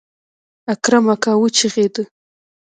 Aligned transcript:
اکرم 0.73 1.05
اکا 1.13 1.33
وچغېده. 1.41 2.03